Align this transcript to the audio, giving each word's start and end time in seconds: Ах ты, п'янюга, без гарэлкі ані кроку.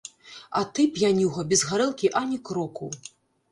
Ах 0.61 0.71
ты, 0.77 0.85
п'янюга, 0.95 1.45
без 1.53 1.61
гарэлкі 1.73 2.13
ані 2.23 2.43
кроку. 2.51 2.93